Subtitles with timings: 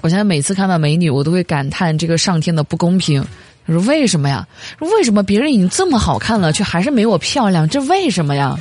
[0.00, 3.20] 我现在每次看到美女，我都会感叹这个上天的不公平。
[3.66, 4.46] 他说：“为什么呀？
[4.78, 7.68] 为什么别人已经这么好看了，却还是没我漂亮？
[7.68, 8.56] 这为什么呀？”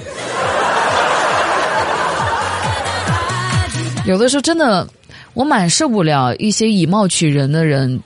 [4.08, 4.88] 有的时候真的，
[5.36, 8.02] 我蛮受不了一些以貌取人的人。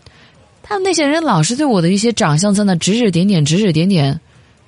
[0.62, 4.20] 他那些人老是对我的一些长相在那指指点点，指指点点。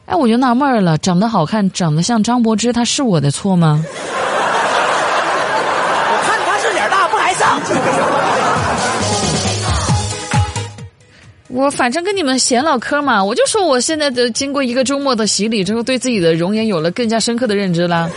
[0.06, 3.84] 哎，我就纳闷了，长得好看，长得像张柏芝，他是我的错吗？
[3.86, 3.90] 我
[6.26, 6.72] 看他是
[11.50, 18.10] 我反正跟你们闲唠嗑嘛，我就说我现在的经过一个周末的洗礼之后，对自己的容颜有了更加深刻的认知啦。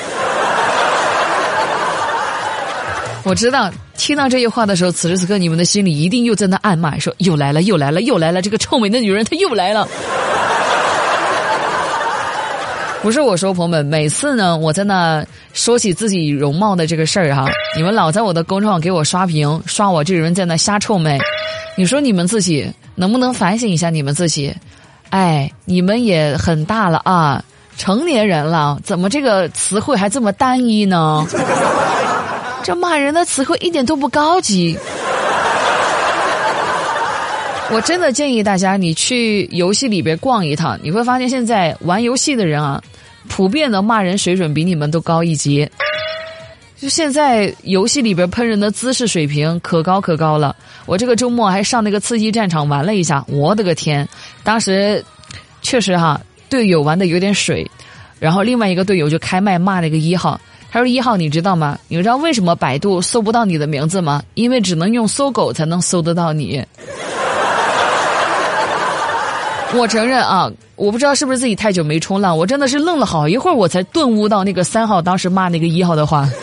[3.24, 9.86] 我知道听到这些话的时候，此时此刻你们的心里一定又在那暗骂，说又来了，又来了，又来了，这个臭美的女人她又来了。
[13.02, 17.46] 不是我说，朋友们，每次呢，我在那说起自己容貌的这个事儿哈，
[17.77, 21.19] 你们老在我的公众号给我刷屏，刷我这个人在那瞎臭美。
[21.77, 24.52] 你说你们自己能不能反省一下你们自己？
[25.11, 27.44] 哎，你们也很大了啊，
[27.77, 31.24] 成年人了，怎么这个词汇还这么单一呢？
[32.64, 34.77] 这骂人的词汇一点都不高级。
[37.72, 42.81] 我真的建议大家，你去游戏里边逛一趟，你会发现现在玩游戏的人啊，
[43.28, 45.69] 普遍的骂人水准比你们都高一级。
[46.78, 50.55] 就现在游戏里边喷人的姿势水平可高可高了。
[50.84, 54.08] 我这个周末还上那个刺激战场玩了一下，我的个天！
[54.45, 55.05] 当时
[55.61, 57.69] 确实哈，队友玩的有点水，
[58.20, 60.41] 然后另外一个队友就开麦骂那个一号。
[60.70, 61.78] 他说：“一号，你知道吗？
[61.89, 64.23] 你知道为什么百度搜不到你的名字吗？
[64.34, 66.62] 因为只能用搜狗才能搜得到你。”
[69.75, 76.28] 我承认啊，我不知道是不是自己太久没冲浪，我真的是愣了好一会儿，我才顿悟到那个三号当时骂那个一号的话。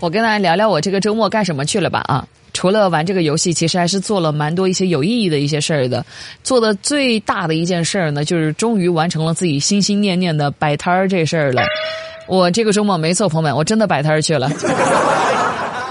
[0.00, 2.26] 我跟大家聊聊我这个周末干什么去了吧啊。
[2.52, 6.04] 除了玩这个游戏，其实还是做了蛮多一些有意义的一些事儿的。
[6.42, 11.62] 做的最大的一件事儿呢，就是终于完成了自己心心念念的摆摊儿这事儿了。
[12.26, 14.50] 我这个周末没错，朋友们，我真的摆摊儿去了。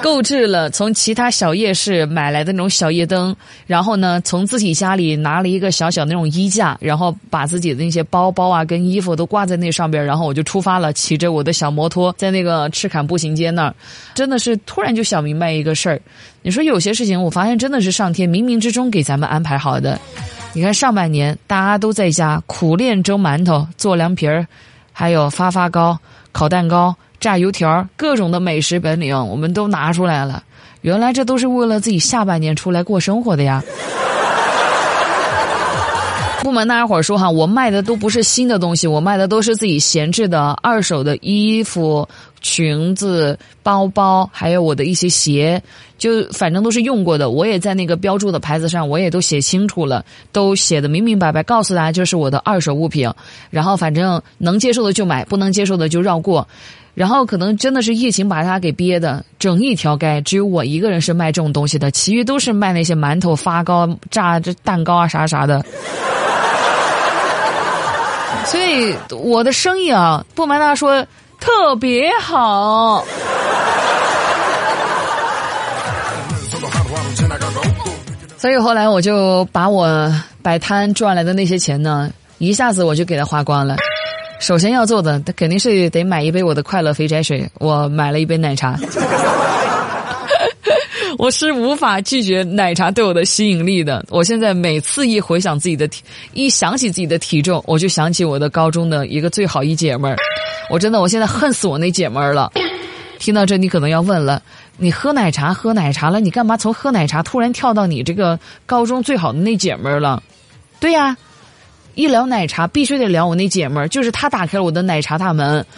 [0.04, 3.34] 购置了从其他小夜市买来的那种小夜灯，
[3.66, 13.74] 然后呢，从自己家里拿了一个小小那种衣架，然后把自己的那些包包啊跟衣服都挂在那上边，然后我就出发了，骑着我的小摩托在那个赤坎步行街那儿，
[14.14, 16.02] 真的是突然就想明白一个事儿。
[16.42, 19.98] 你说有些事情，我发现真的是上天冥冥之中给咱们安排好的。
[20.52, 24.46] 你看上半年大家都在家苦练蒸馒头、做凉皮儿，
[24.92, 25.98] 还有发发糕、
[26.34, 26.94] 烤蛋糕。
[27.24, 30.44] 炸油条，各种的美食本领，我们都拿出来了。
[30.82, 33.64] 原来这都是为了自己下半年出来过生活的呀。
[36.44, 42.06] 不瞒大家伙说哈，我卖的都不是新的东西，我卖的都是自己闲置的二手的衣服、
[42.44, 45.60] 裙子、包包，还有我的一些鞋，
[45.98, 47.32] 就反正都是用过的。
[47.32, 53.12] 我也在那个标注的牌子上，我也都写清楚了，都写的明明白白，告诉大家这是我的二手物品。
[53.50, 56.48] 然后反正能接受的就买，不能接受的就绕过。
[56.94, 65.66] 然后可能真的是疫情把他给憋的，整一条街只有我一个人是卖这种东西的，其余都是卖那些馒头、发糕、炸这蛋糕啊啥啥的。
[68.46, 71.04] 所以我的生意啊，不瞒大家说，
[71.40, 73.06] 特别好。
[78.38, 83.78] 所以后来我就把我摆摊赚来的那些钱呢，一下子我就给他花光了。
[84.40, 87.50] 首先要做的，肯定是得买一杯我的快乐肥宅水。
[87.60, 88.78] 我买了一杯奶茶，
[91.18, 94.06] 我是无法拒绝奶茶对我的吸引力的。
[94.10, 96.04] 我现在每次一回想自己的体，
[96.34, 100.18] 一想起自己的体重，我就想起我的高中的一个最好一姐们儿。
[100.70, 102.52] 我真的，我现在恨死我那姐们儿了。
[103.20, 104.42] 听到这，你可能要问了：
[104.78, 110.22] 你喝奶茶喝奶茶了，你干嘛从喝奶茶突然跳到你这个高中最好的那姐们儿了？
[110.80, 111.16] 对呀。
[111.96, 115.64] 一聊奶茶，必须得聊我那姐们儿，就是她打开了我的奶茶大门，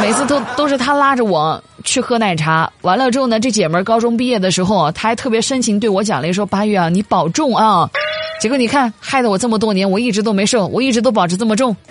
[0.00, 2.70] 每次都都是她拉着我去喝奶茶。
[2.82, 7.90] 完了之后呢，这姐们儿高中毕业的时候，她还特别深情对我讲了一说：“八月啊，你保重啊。”
[8.40, 11.74] 结果你看，害得我这么多年，我一直都没瘦，我一直都保持这么重。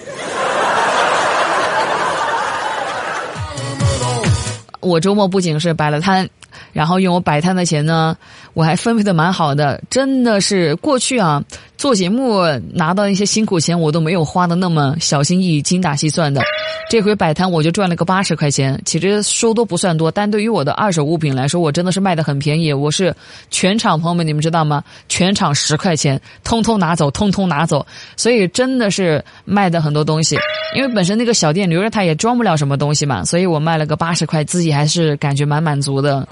[4.79, 6.29] 我周末不仅是摆了摊。
[6.71, 8.15] 然后用我摆摊的钱呢，
[8.53, 11.41] 我还分配的蛮好的，真的是过去啊，
[11.83, 16.41] 做节目拿到一些辛苦钱，我都没有花的那么小心翼翼、精打细算的。
[16.89, 22.71] 这回摆摊我就赚了个八十块钱，其实说多不算多，但对于我的二手物品来说，我真的是卖的很便宜。
[22.71, 23.13] 我是
[23.51, 24.81] 全场朋友们，你们知道吗？
[25.09, 27.85] 全场十块钱，通通拿走，通通拿走。
[28.15, 30.39] 所以真的是卖的很多东西，
[30.77, 36.25] 因为本身那个小店留着它也装不了什么东西嘛，所以我卖了个八十块，自己还是感觉蛮满足的。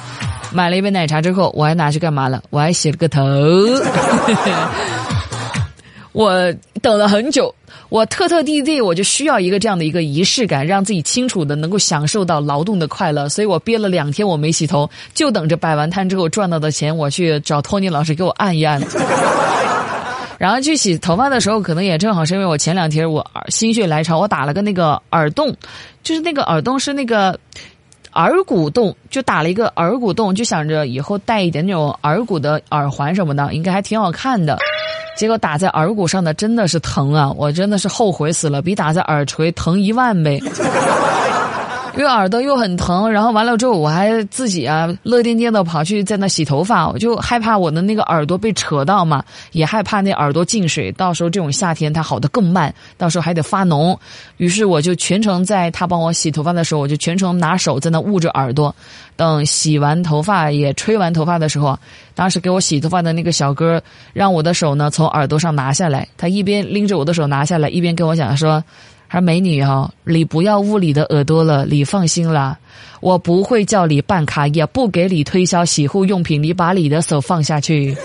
[0.54, 2.42] 买了一杯奶茶之后，我还拿去干嘛了？
[2.52, 3.22] 我还洗了个头。
[6.14, 7.54] 我等了很久，
[7.90, 13.30] 我特特地地，我就需要一个这样的一个仪式感，让自己清楚的能够享受到劳动的快乐。
[13.30, 18.82] 所以我憋了两天，我没洗头，就等着摆完摊之后赚到的钱，我去找托尼老师给我按一按。
[20.38, 25.56] 然后去洗头发的时候，可能也正好是因为我前两天我心血来潮，我打了个那个耳洞，
[26.04, 27.40] 就是那个耳洞是那个
[28.14, 34.58] 耳骨洞，就打了一个耳骨洞，就想着以后戴一点那种耳骨的耳环什么的，应该还挺好看的。
[35.22, 37.32] 结果打在耳骨上的真的是疼啊！
[37.38, 40.42] 我真的是后悔死了，比打在耳垂疼一万倍。
[41.94, 53.98] 因为耳朵又很疼，然后完了之后我还自己啊乐颠颠的跑去在那洗头发，我就害怕我的那个耳朵被扯到嘛，也害怕那耳朵进水，到时候这种夏天它好的更慢，到时候还得发脓。
[54.38, 58.74] 于是我就全程在他帮我洗头发的时候，我就全程拿手在那捂着耳朵。
[59.18, 61.78] 等洗完头发也吹完头发的时候，
[62.16, 63.82] 当时给我洗头发的那个小哥
[64.14, 68.64] 让我的手呢从耳朵上拿下来，他一边拎着我的手拿下来，一边跟我讲说。
[69.14, 72.58] 还美女哈，你不要捂你的耳朵了，你放心啦，
[73.02, 77.94] 我不会叫你办卡，也不给你推销洗护用品，你把你的手放下去，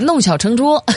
[0.00, 0.82] 弄巧成拙。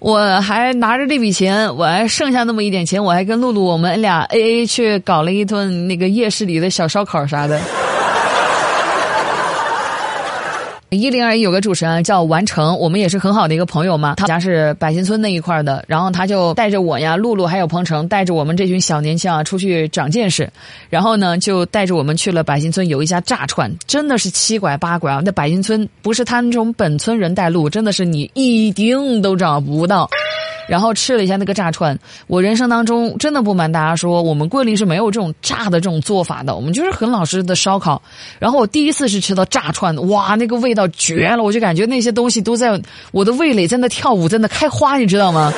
[0.00, 7.58] 我还拿着这笔钱，我还剩下那么一点钱，我还跟露露我们俩 A A 去搞了一顿那个夜市里的小烧烤啥的。
[10.92, 14.14] 一零二一有个主持人叫完成，我们也是很好的一个朋友嘛。
[14.16, 20.46] 他家是百兴村那一块的，然后他就带着我呀、露露还有鹏程，带着我们这群小年轻啊出去长见识。
[20.90, 25.22] 然后呢，就带着我们去了百兴村，有一家炸串，真的是七拐八拐啊！
[25.24, 30.10] 那百兴村不是他那种本村人带路，真的是你一丁都找不到。
[30.72, 31.98] 然后吃了一下那个炸串，
[32.28, 38.00] 我人生当中真的不瞒大家说，我们桂林是没有这种炸的这种做法的，我们就是很老实的烧烤。
[38.38, 41.42] 然后我第一次是吃到炸串，哇，那个味道绝了！
[41.42, 42.80] 我就感觉那些东西都在
[43.10, 45.52] 我的味蕾在那跳舞，在那开花，你知道吗？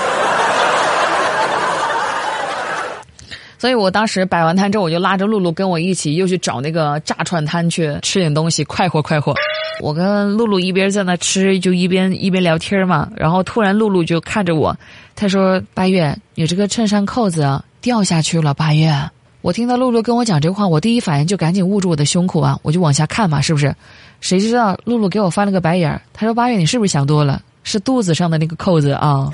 [3.65, 9.35] 所以我当时摆完摊之后，我就拉着露露跟我一起又去找那个炸串摊去吃点东西，快活快活。
[9.81, 13.09] 我跟露露一边在那吃，就一边一边聊天嘛。
[13.17, 14.77] 然后突然露露就看着我，
[15.17, 18.93] 她说：“八月，你这个衬衫扣子掉下去了。”八月，
[19.41, 23.75] 我听到露露跟我讲这话，我第一反应就赶紧捂住我的胸口啊，我就往下看嘛，是不是？
[24.21, 27.41] 谁知道露露给我翻了个白眼儿，她说：“八月，你是不是想多了？
[27.63, 29.33] 是肚子上的那个扣子啊。”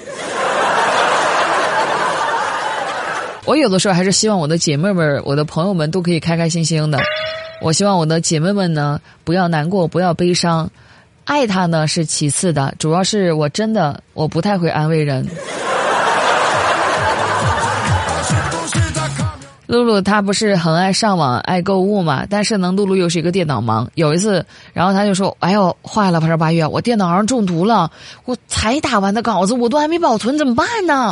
[3.50, 7.00] 我有的时候还是希望我的姐妹们、我的朋友们都可以开开心心的。
[7.60, 10.70] 我希望我的姐妹们呢不要难过，不要悲伤。
[11.24, 15.26] 爱他呢是其次的，主要是我真的我不太会安慰人。
[19.66, 22.24] 露露她不是很爱上网、爱购物嘛？
[22.30, 23.84] 但是呢，露露又是一个电脑盲。
[23.96, 27.90] 有一次，然后她就说：“哎呦，坏了，他说八月，我电脑上中毒了，
[28.24, 31.10] 我才打完的稿子，我都还没保存，怎么办呢？”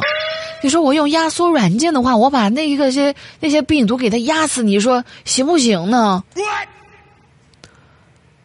[0.60, 6.24] 你说我用压缩软件的话，我把那一个些那些病毒给它压死，你说行不行呢？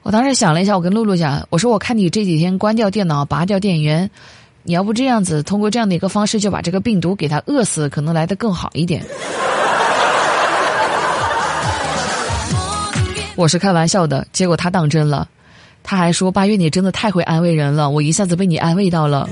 [0.04, 4.12] 我当时想了一下，我跟露露讲，我说我看你这几天关掉电脑、拔掉电源，
[4.62, 9.04] 你要不这样子，通过这样的一个方式就把这个病毒给它饿死，可能来的更好一点。
[13.36, 15.28] 我是开玩笑的，结果他当真了，
[15.82, 19.28] 他还说八月你真的太会安慰人了，我一下子被你安慰到了。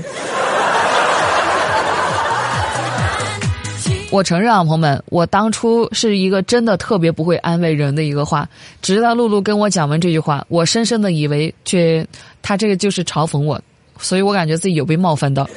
[4.12, 8.46] 我承认啊，朋友们，我当初是一个真的特别不会安慰人的一个话。
[8.82, 12.06] 直到露露跟我讲完这句话，我深深的以为，却
[12.42, 13.58] 他这个就是嘲讽我，
[13.98, 15.48] 所以我感觉自己有被冒犯到。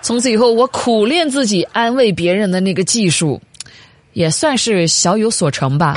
[0.00, 3.40] 从此以后，我苦练自己安慰别人的那个技术，
[4.12, 5.96] 也算是小有所成吧。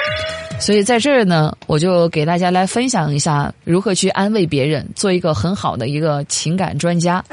[0.59, 7.23] 所以在这儿呢，我就给大家来分享一下如何去安慰别人，做一个很好的一个情感专家。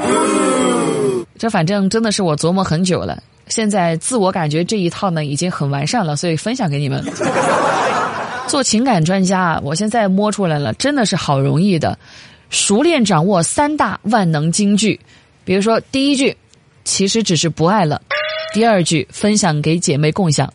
[1.38, 3.22] 这反正真的是我琢磨很久了。
[3.48, 7.04] 现在自我感觉这一套呢已经很完善了，所以分享给你们。
[8.48, 11.98] 做情感专家，我现在摸出来了，真的是好容易的。
[12.48, 14.98] 熟练掌握三大万能金句，
[15.44, 16.34] 比如说第一句，
[16.82, 18.00] 其实只是不爱了；
[18.54, 20.48] 第二句，分享给姐妹共享；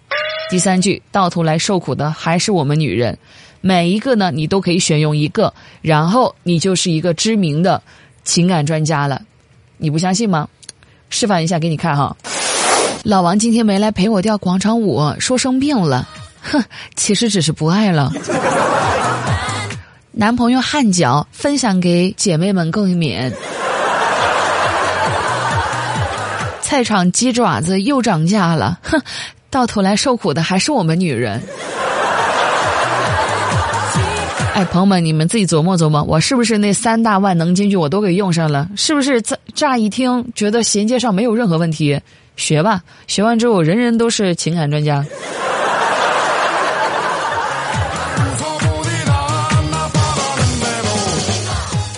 [0.50, 3.16] 第三句，到头来受苦的还是我们女人。
[3.62, 7.80] 每一个呢，你都可以选用一个，然后你就是一个知名的
[8.24, 9.22] 情感专家了。
[9.78, 10.50] 你不相信吗？
[11.12, 12.18] 示范一下给你看哈。
[13.04, 16.08] 老王今天没来陪我跳广场舞，说生病了。
[16.42, 16.64] 哼，
[16.96, 18.10] 其实只是不爱了。
[20.14, 23.30] 男朋友汗脚，分享给姐妹们共勉。
[26.62, 29.02] 菜场鸡爪子又涨价了，哼，
[29.50, 31.42] 到头来受苦的还是我们女人。
[34.54, 38.70] 哎，朋友们，你们自己琢磨琢磨，我是不是那三大万能金句我都给用上了？
[38.78, 42.00] 是不是乍乍一听觉得衔接上没有任何问题？
[42.36, 45.06] 学吧，学完之后人人都是情感专家。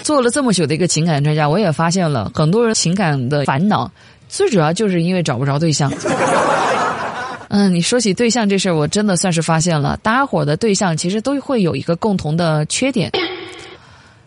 [0.04, 3.92] 做了这么久的一个情感专家，我也发现了很多人情感的烦恼，
[4.30, 5.92] 最主要就是因为找不着对象。
[7.50, 13.12] 嗯，你说起对象这事儿，我真的算是发现了，大家伙的对象其实都会有一个共同的缺点，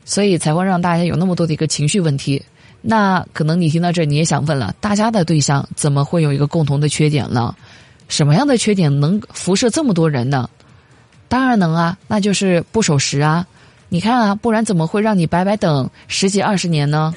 [0.05, 2.43] 所以才会让大家有那么多的一个情绪问题。
[2.81, 7.55] 那可能你听到这，你也想问了：大家的对象怎么会有一个共同的缺点呢？
[8.09, 10.49] 什么样的缺点能辐射这么多人呢？
[11.29, 13.47] 当然能啊，那就是不守时啊！
[13.91, 17.13] 你看啊，不然怎么会让你白白等十几二十年呢？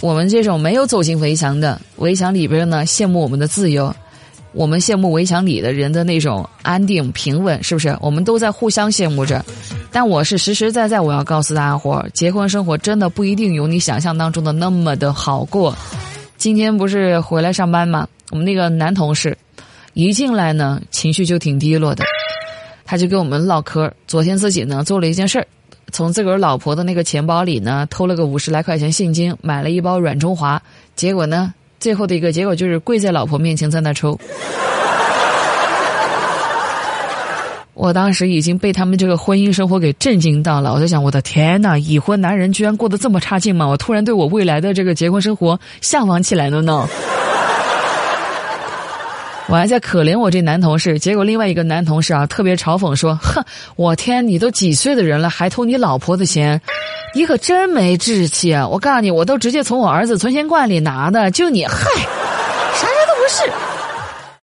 [0.00, 3.90] 我们这种没有走进围墙的，围墙里边呢，羡慕我们的自由；
[4.52, 7.96] 我们羡慕围墙里的人的那种安定平稳，是不是？
[8.00, 9.44] 我们都在互相羡慕着。
[9.96, 15.74] 但我是实实在在，我要告诉大家伙，结婚生活真的不一定有你想象当中的那么的好过。
[16.36, 18.06] 今天不是回来上班吗？
[18.30, 19.34] 我们那个男同事
[19.94, 22.04] 一进来呢，情绪就挺低落的，
[22.84, 23.90] 他就跟我们唠嗑。
[24.06, 25.46] 昨天自己呢做了一件事儿。
[25.90, 30.60] 从自个儿老婆的那个钱包里呢，偷了个五十来块钱现金，买了一包软中华。
[30.94, 34.20] 结果呢，最后的一个结果就是跪在老婆面前在那抽。
[37.76, 43.66] 我当时已经被他们这个婚姻生活给震惊到了，我在想，我的天呐，已婚男人居然过得这么差劲吗？
[43.66, 46.88] 我突然对我未来的这个结婚生活向往起来了呢。
[49.48, 53.44] 我还在可怜我这男同事，结果另外一个男同事啊，特别嘲讽说：“哼，
[53.76, 56.58] 我天，你都几岁的人了，还偷你老婆的钱，
[57.14, 58.66] 你可真没志气啊！
[58.66, 61.74] 我告诉你，我都直接从我儿子存钱罐里拿的，就你，嗨，
[62.74, 63.42] 啥人都不是。”